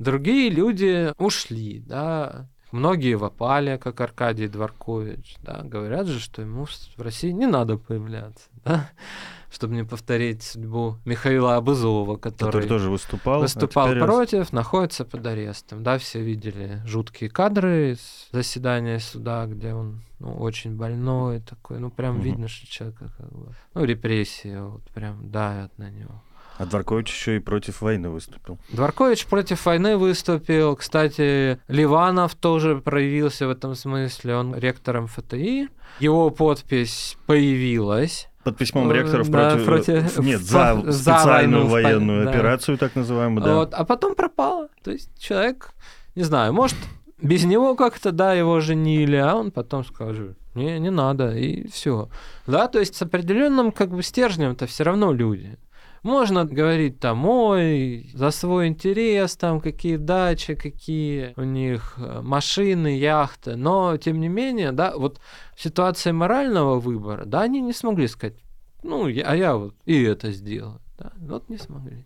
[0.00, 6.66] Другие люди ушли, да, Многие в опале, как Аркадий Дворкович, да, говорят же, что ему
[6.66, 8.90] в России не надо появляться, да,
[9.50, 15.26] чтобы не повторить судьбу Михаила Абызова, который, который тоже выступал, выступал а против, находится под
[15.26, 15.82] арестом.
[15.82, 21.90] Да, все видели жуткие кадры из заседания суда, где он ну, очень больной такой, ну
[21.90, 22.24] прям угу.
[22.24, 26.22] видно, что человек как бы, ну репрессии вот прям давят на него.
[26.56, 28.58] А Дворкович еще и против войны выступил.
[28.70, 30.76] Дворкович против войны выступил.
[30.76, 34.36] Кстати, Ливанов тоже проявился в этом смысле.
[34.36, 35.68] Он ректором ФТИ.
[35.98, 38.28] Его подпись появилась.
[38.44, 39.64] Под письмом ректоров да, против...
[39.64, 40.18] против...
[40.18, 42.30] Нет, за, за специальную войну, военную да.
[42.30, 43.54] операцию, так называемую, да.
[43.54, 44.68] Вот, а потом пропало.
[44.82, 45.70] То есть человек,
[46.14, 46.76] не знаю, может,
[47.20, 52.08] без него как-то, да, его женили, а он потом скажет, не, не надо, и все.
[52.46, 55.56] Да, то есть с определенным как бы стержнем-то все равно люди.
[56.04, 62.98] Можно говорить там, ой, за свой интерес, там, какие дачи, какие у них э, машины,
[62.98, 65.18] яхты, но, тем не менее, да, вот
[65.56, 68.36] ситуация морального выбора, да, они не смогли сказать,
[68.82, 72.04] ну, я, а я вот и это сделал, да, вот не смогли.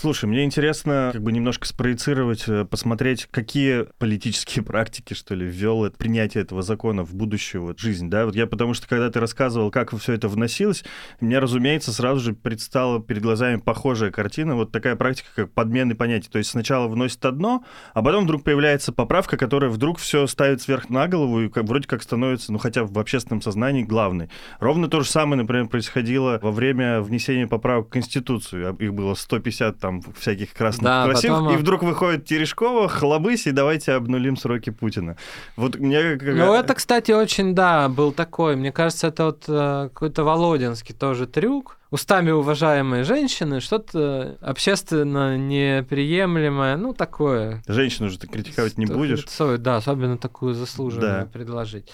[0.00, 5.84] Слушай, мне интересно как бы немножко спроецировать, э, посмотреть, какие политические практики, что ли, ввел
[5.84, 8.24] это, принятие этого закона в будущую вот, жизнь, да?
[8.24, 10.84] Вот я потому что, когда ты рассказывал, как все это вносилось,
[11.18, 16.28] мне, разумеется, сразу же предстала перед глазами похожая картина, вот такая практика, как подмены понятий.
[16.30, 20.90] То есть сначала вносит одно, а потом вдруг появляется поправка, которая вдруг все ставит сверх
[20.90, 24.30] на голову и как, вроде как становится, ну, хотя в общественном сознании главной.
[24.60, 28.76] Ровно то же самое, например, происходило во время внесения поправок в Конституцию.
[28.76, 31.54] Их было 150 там всяких красных да, красивых, потом...
[31.54, 35.16] и вдруг выходит Терешкова, хлобысь, и давайте обнулим сроки Путина.
[35.56, 36.18] Вот мне...
[36.20, 41.26] Ну, это, кстати, очень, да, был такой, мне кажется, это вот э, какой-то Володинский тоже
[41.26, 47.62] трюк, устами уважаемой женщины, что-то общественно неприемлемое, ну, такое.
[47.66, 49.24] Женщину же ты критиковать не будешь.
[49.58, 51.26] Да, особенно такую заслуженную да.
[51.26, 51.90] предложить.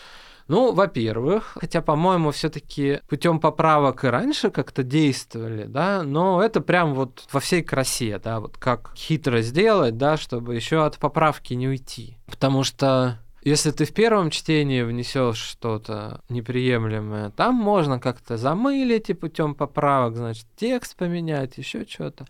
[0.46, 6.94] Ну, во-первых, хотя, по-моему, все-таки путем поправок и раньше как-то действовали, да, но это прям
[6.94, 11.68] вот во всей красе, да, вот как хитро сделать, да, чтобы еще от поправки не
[11.68, 12.18] уйти.
[12.26, 19.14] Потому что если ты в первом чтении внесешь что-то неприемлемое, там можно как-то замылить и
[19.14, 22.26] путем поправок, значит, текст поменять, еще что-то.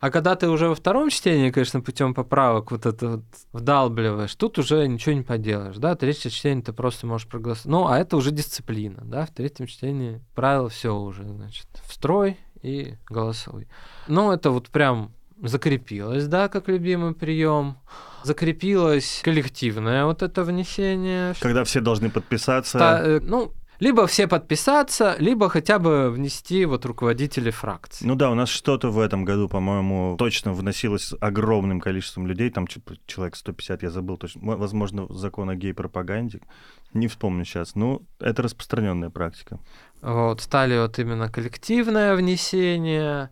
[0.00, 4.58] А когда ты уже во втором чтении, конечно, путем поправок вот это вот вдалбливаешь, тут
[4.58, 7.70] уже ничего не поделаешь, да, третье чтение ты просто можешь проголосовать.
[7.70, 12.38] Ну, а это уже дисциплина, да, в третьем чтении правило все уже, значит, в строй
[12.62, 13.68] и голосуй.
[14.08, 17.76] Ну, это вот прям закрепилось, да, как любимый прием.
[18.22, 21.34] Закрепилось коллективное вот это внесение.
[21.40, 22.78] Когда все должны подписаться.
[22.78, 28.06] Та, э, ну, либо все подписаться, либо хотя бы внести вот руководители фракции.
[28.06, 32.66] Ну да, у нас что-то в этом году, по-моему, точно вносилось огромным количеством людей, там
[33.06, 36.40] человек 150, я забыл точно, возможно, закон о гей-пропаганде,
[36.92, 39.58] не вспомню сейчас, ну, это распространенная практика.
[40.02, 43.30] Вот, стали вот именно коллективное внесение,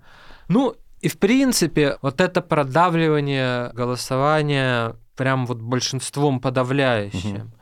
[0.48, 7.36] ну, и в принципе, вот это продавливание голосования прям вот большинством подавляющим.
[7.36, 7.57] Угу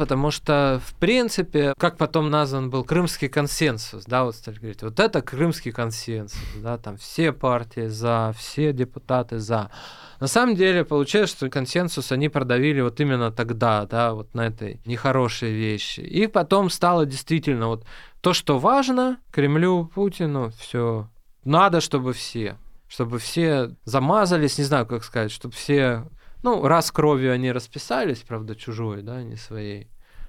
[0.00, 4.98] потому что, в принципе, как потом назван был крымский консенсус, да, вот стали говорить, вот
[4.98, 9.70] это крымский консенсус, да, там все партии за, все депутаты за.
[10.18, 14.80] На самом деле получается, что консенсус они продавили вот именно тогда, да, вот на этой
[14.86, 16.00] нехорошей вещи.
[16.00, 17.84] И потом стало действительно вот
[18.22, 21.10] то, что важно Кремлю, Путину, все
[21.44, 22.56] надо, чтобы все,
[22.88, 26.06] чтобы все замазались, не знаю, как сказать, чтобы все
[26.42, 29.88] ну, раз кровью они расписались, правда, чужой, да, не своей.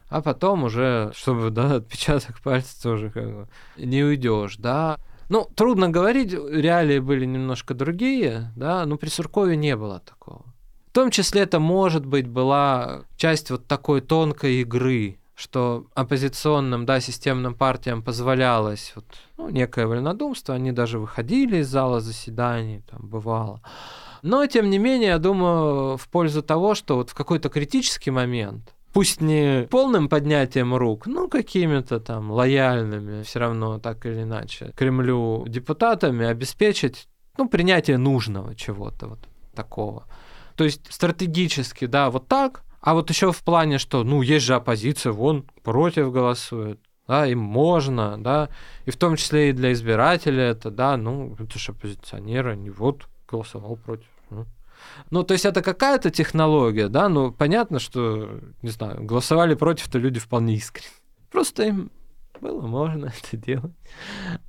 [0.10, 3.48] А потом уже, чтобы, да, отпечаток пальца тоже как бы
[3.78, 4.98] не уйдешь, да.
[5.30, 10.44] Ну, трудно говорить, реалии были немножко другие, да, но при Суркове не было такого.
[10.88, 17.00] В том числе это, может быть, была часть вот такой тонкой игры, что оппозиционным, да,
[17.00, 19.06] системным партиям позволялось вот,
[19.38, 23.62] ну, некое вольнодумство, они даже выходили из зала заседаний, там бывало.
[24.22, 28.76] Но, тем не менее, я думаю, в пользу того, что вот в какой-то критический момент,
[28.94, 35.46] пусть не полным поднятием рук, но какими-то там лояльными, все равно так или иначе, Кремлю
[35.48, 37.08] депутатами обеспечить
[37.38, 39.20] ну, принятие нужного чего-то вот
[39.56, 40.06] такого.
[40.56, 44.56] То есть стратегически, да, вот так, а вот еще в плане, что, ну, есть же
[44.56, 48.50] оппозиция, вон, против голосует, да, им можно, да,
[48.86, 53.08] и в том числе и для избирателя это, да, ну, это же оппозиционеры, они вот
[53.28, 54.08] голосовал против.
[55.10, 55.24] Ну.
[55.24, 60.56] то есть это какая-то технология, да, ну, понятно, что, не знаю, голосовали против-то люди вполне
[60.56, 60.90] искренне.
[61.32, 61.92] Просто им
[62.42, 63.74] было можно это делать.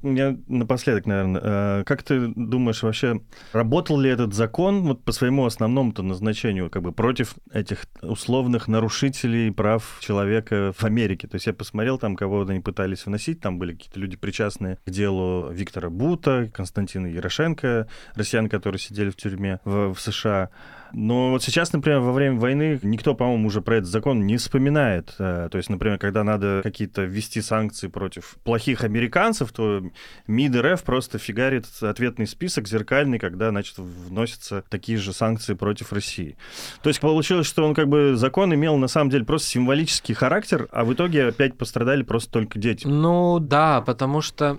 [0.03, 3.21] Я напоследок, наверное, э, как ты думаешь вообще,
[3.53, 9.53] работал ли этот закон вот по своему основному-то назначению, как бы против этих условных нарушителей
[9.53, 11.29] прав человека в Америке?
[11.29, 14.91] То есть я посмотрел там, кого они пытались вносить, там были какие-то люди причастные к
[14.91, 20.51] делу Виктора Бута, Константина Ярошенко, россиян, которые сидели в тюрьме в, в США.
[20.93, 25.15] Но вот сейчас, например, во время войны никто, по-моему, уже про этот закон не вспоминает.
[25.19, 29.83] Э, то есть, например, когда надо какие-то ввести санкции против плохих американцев, то
[30.27, 36.37] МИД РФ просто фигарит ответный список зеркальный, когда, значит, вносятся такие же санкции против России.
[36.83, 40.69] То есть получилось, что он как бы закон имел на самом деле просто символический характер,
[40.73, 42.87] а в итоге опять пострадали просто только дети.
[42.87, 44.59] Ну да, потому что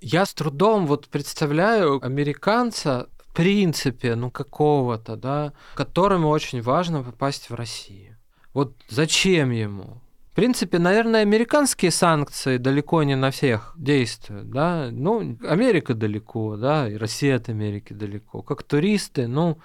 [0.00, 7.54] я с трудом вот представляю американца, принципе, ну какого-то, да, которому очень важно попасть в
[7.54, 8.16] Россию.
[8.54, 10.00] Вот зачем ему?
[10.32, 14.88] В принципе, наверное, американские санкции далеко не на всех действуют, да.
[14.90, 18.40] Ну, Америка далеко, да, и Россия от Америки далеко.
[18.40, 19.58] Как туристы, ну,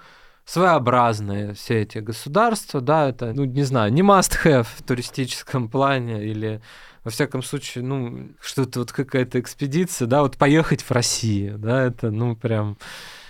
[0.44, 6.60] своеобразные все эти государства, да, это, ну, не знаю, не must-have в туристическом плане или
[7.04, 12.10] во всяком случае, ну, что-то вот какая-то экспедиция, да, вот поехать в Россию, да, это,
[12.10, 12.76] ну, прям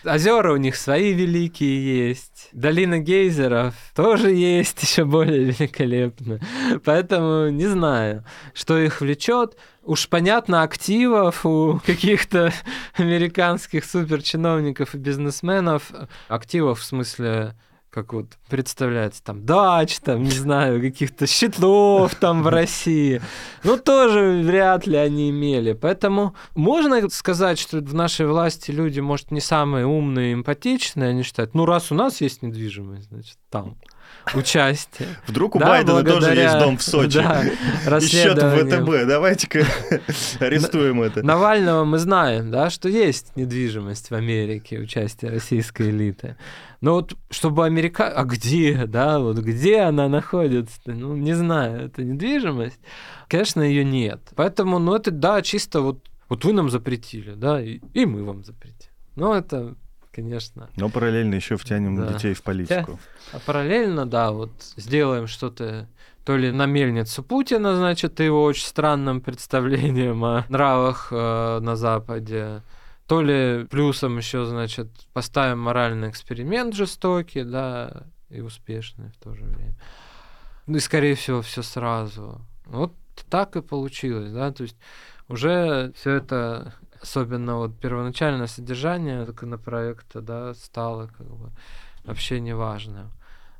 [0.08, 2.48] Озера у них свои великие есть.
[2.52, 6.40] Долина гейзеров тоже есть, еще более великолепно.
[6.84, 9.56] Поэтому не знаю, что их влечет.
[9.82, 12.52] Уж понятно, активов у каких-то
[12.94, 15.92] американских суперчиновников и бизнесменов,
[16.28, 17.54] активов в смысле
[17.90, 23.20] как вот представляется, там, дач, там, не знаю, каких-то щитов там в России.
[23.64, 25.72] Ну, тоже вряд ли они имели.
[25.72, 31.22] Поэтому можно сказать, что в нашей власти люди, может, не самые умные и эмпатичные, они
[31.22, 33.76] считают, ну, раз у нас есть недвижимость, значит, там
[34.34, 35.08] участие.
[35.26, 37.18] Вдруг у да, Байдена тоже есть дом в Сочи.
[37.18, 37.44] Да,
[37.98, 39.06] и счет в ВТБ.
[39.06, 39.64] Давайте-ка
[40.40, 41.22] арестуем это.
[41.22, 46.36] Навального мы знаем, да, что есть недвижимость в Америке, участие российской элиты.
[46.80, 48.08] Но вот чтобы Америка...
[48.08, 50.80] А где, да, вот где она находится?
[50.86, 52.80] Ну, не знаю, это недвижимость.
[53.28, 54.20] Конечно, ее нет.
[54.36, 58.44] Поэтому, ну, это, да, чисто вот, вот вы нам запретили, да, и, и мы вам
[58.44, 58.90] запретили.
[59.16, 59.74] Ну, это
[60.12, 60.68] конечно.
[60.76, 62.12] Но параллельно еще втянем да.
[62.12, 62.98] детей в политику.
[63.32, 65.88] А параллельно, да, вот сделаем что-то
[66.24, 72.62] то ли на мельницу Путина, значит, его очень странным представлением о нравах э, на Западе,
[73.06, 79.42] то ли плюсом еще, значит, поставим моральный эксперимент жестокий, да, и успешный в то же
[79.42, 79.74] время.
[80.66, 82.42] Ну и, скорее всего, все сразу.
[82.66, 82.92] Вот
[83.30, 84.76] так и получилось, да, то есть
[85.28, 91.50] уже все это особенно вот первоначальное содержание законопроекта, да, стало как бы
[92.04, 93.10] вообще неважным.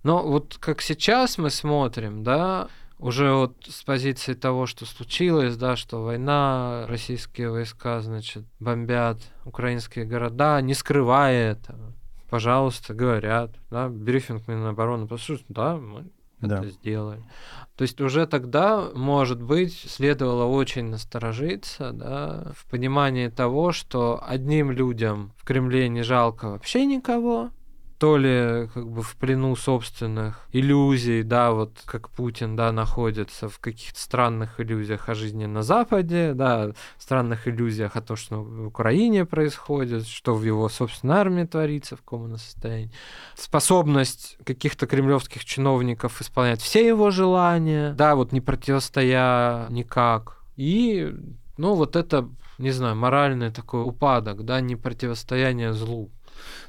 [0.02, 2.68] Но вот как сейчас мы смотрим, да,
[2.98, 10.04] уже вот с позиции того, что случилось, да, что война, российские войска, значит, бомбят украинские
[10.04, 11.92] города, не скрывая этого.
[12.28, 16.06] Пожалуйста, говорят, да, брифинг Минобороны, послушайте, да, мы
[16.40, 16.58] да.
[16.58, 17.22] это сделали.
[17.76, 24.70] То есть уже тогда, может быть, следовало очень насторожиться да, в понимании того, что одним
[24.70, 27.50] людям в Кремле не жалко вообще никого,
[27.98, 33.58] то ли как бы в плену собственных иллюзий, да, вот как Путин, да, находится в
[33.58, 39.24] каких-то странных иллюзиях о жизни на Западе, да, странных иллюзиях о том, что в Украине
[39.24, 42.92] происходит, что в его собственной армии творится, в каком она состоянии.
[43.34, 50.38] Способность каких-то кремлевских чиновников исполнять все его желания, да, вот не противостоя никак.
[50.54, 51.12] И,
[51.56, 52.28] ну, вот это,
[52.58, 56.12] не знаю, моральный такой упадок, да, не противостояние злу.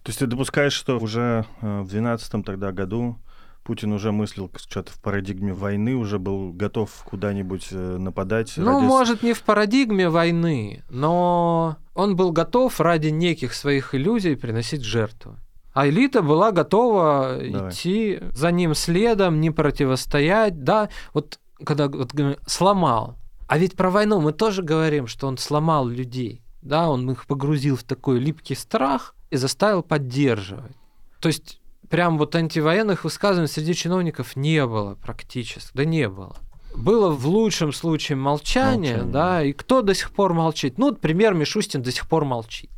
[0.03, 3.17] То есть ты допускаешь, что уже э, в 2012 тогда году
[3.63, 8.53] Путин уже мыслил что-то в парадигме войны, уже был готов куда-нибудь э, нападать?
[8.57, 8.86] Ну, ради...
[8.86, 15.36] может, не в парадигме войны, но он был готов ради неких своих иллюзий приносить жертву.
[15.74, 17.72] А элита была готова Давай.
[17.72, 20.63] идти за ним следом, не противостоять.
[20.63, 22.11] Да, вот когда вот,
[22.47, 23.17] сломал.
[23.47, 26.41] А ведь про войну мы тоже говорим, что он сломал людей.
[26.61, 30.76] Да, он их погрузил в такой липкий страх, и заставил поддерживать.
[31.20, 31.60] То есть
[31.90, 36.36] прям вот антивоенных высказываний среди чиновников не было практически, да не было.
[36.76, 39.12] Было в лучшем случае молчание, молчание.
[39.12, 40.78] да, и кто до сих пор молчит?
[40.78, 42.70] Ну, например, Мишустин до сих пор молчит.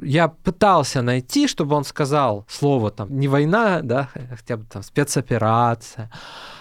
[0.00, 6.10] Я пытался найти, чтобы он сказал слово там не война, да, хотя бы там спецоперация.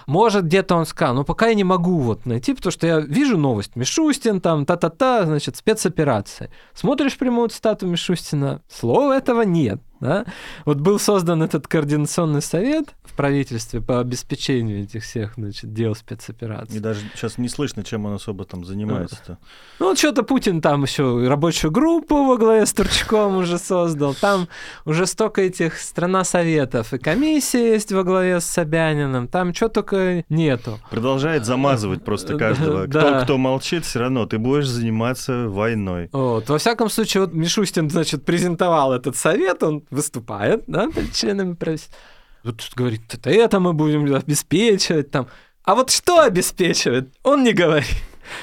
[0.07, 3.37] Может, где-то он сказал, но пока я не могу вот найти, потому что я вижу
[3.37, 3.75] новость.
[3.75, 6.49] Мишустин там, та-та-та, значит, спецоперация.
[6.73, 9.81] Смотришь прямую цитату Мишустина, слова этого нет.
[9.99, 10.25] Да?
[10.65, 16.77] Вот был создан этот координационный совет в правительстве по обеспечению этих всех значит, дел спецопераций.
[16.77, 19.37] И даже сейчас не слышно, чем он особо там занимается-то.
[19.79, 24.13] Ну, вот что-то Путин там еще рабочую группу во главе с Турчаком уже создал.
[24.13, 24.47] Там
[24.85, 26.93] уже столько этих страна советов.
[26.93, 29.27] И комиссия есть во главе с Собяниным.
[29.27, 30.79] Там что только нету.
[30.89, 32.85] Продолжает замазывать просто каждого.
[32.87, 36.09] Кто, кто молчит, все равно ты будешь заниматься войной.
[36.11, 36.49] Вот.
[36.49, 41.97] Во всяком случае, вот Мишустин, значит, презентовал этот совет, он выступает, да, членами правительства.
[42.43, 45.27] Тут говорит, это, это мы будем обеспечивать там.
[45.63, 47.97] А вот что обеспечивает, он не говорит.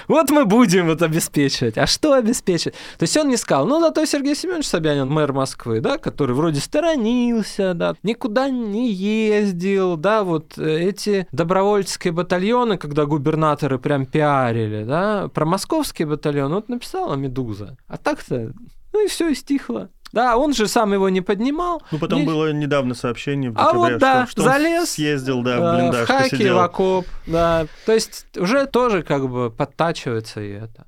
[0.09, 1.79] Вот мы будем вот обеспечивать.
[1.79, 2.75] А что обеспечивать?
[2.99, 6.61] То есть он не сказал, ну, зато Сергей Семенович Собянин, мэр Москвы, да, который вроде
[6.61, 15.29] сторонился, да, никуда не ездил, да, вот эти добровольческие батальоны, когда губернаторы прям пиарили, да,
[15.29, 17.77] про московский батальон, вот написала «Медуза».
[17.87, 18.53] А так-то,
[18.93, 19.91] ну и все, и стихло.
[20.15, 21.83] Да, он же сам его не поднимал.
[21.91, 22.25] Ну, потом не...
[22.25, 26.05] было недавно сообщение в декабре, а вот, да, что, что залез, съездил, да, в блиндаж,
[26.05, 26.55] в хаки, посидел.
[26.55, 27.67] в окоп, да.
[27.85, 30.87] То есть уже тоже как бы подтачивается и это.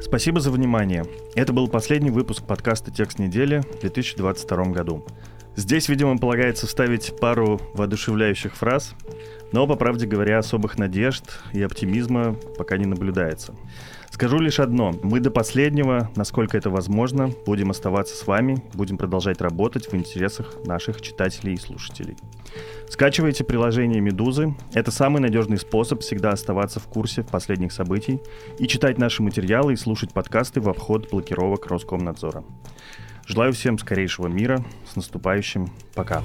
[0.00, 1.04] Спасибо за внимание.
[1.34, 5.04] Это был последний выпуск подкаста «Текст недели» в 2022 году.
[5.56, 8.94] Здесь, видимо, полагается вставить пару воодушевляющих фраз,
[9.52, 13.54] но, по правде говоря, особых надежд и оптимизма пока не наблюдается.
[14.10, 14.92] Скажу лишь одно.
[15.02, 20.56] Мы до последнего, насколько это возможно, будем оставаться с вами, будем продолжать работать в интересах
[20.64, 22.16] наших читателей и слушателей.
[22.88, 24.54] Скачивайте приложение «Медузы».
[24.74, 28.20] Это самый надежный способ всегда оставаться в курсе последних событий
[28.58, 32.44] и читать наши материалы и слушать подкасты в обход блокировок Роскомнадзора.
[33.26, 34.64] Желаю всем скорейшего мира.
[34.92, 35.68] С наступающим.
[35.94, 36.20] Пока.